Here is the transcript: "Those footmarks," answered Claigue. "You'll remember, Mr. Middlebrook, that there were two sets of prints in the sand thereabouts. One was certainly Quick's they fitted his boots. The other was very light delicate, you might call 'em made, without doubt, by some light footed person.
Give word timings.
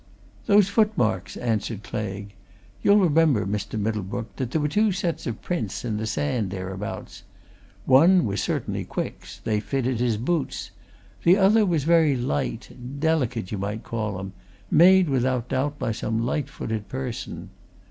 "Those 0.47 0.67
footmarks," 0.67 1.37
answered 1.37 1.83
Claigue. 1.83 2.29
"You'll 2.81 2.97
remember, 2.97 3.45
Mr. 3.45 3.79
Middlebrook, 3.79 4.35
that 4.37 4.49
there 4.49 4.59
were 4.59 4.67
two 4.67 4.91
sets 4.91 5.27
of 5.27 5.43
prints 5.43 5.85
in 5.85 5.97
the 5.97 6.07
sand 6.07 6.49
thereabouts. 6.49 7.21
One 7.85 8.25
was 8.25 8.41
certainly 8.41 8.83
Quick's 8.83 9.37
they 9.43 9.59
fitted 9.59 9.99
his 9.99 10.17
boots. 10.17 10.71
The 11.23 11.37
other 11.37 11.67
was 11.67 11.83
very 11.83 12.15
light 12.17 12.71
delicate, 12.99 13.51
you 13.51 13.59
might 13.59 13.83
call 13.83 14.19
'em 14.19 14.33
made, 14.71 15.07
without 15.07 15.49
doubt, 15.49 15.77
by 15.77 15.91
some 15.91 16.25
light 16.25 16.49
footed 16.49 16.89
person. 16.89 17.51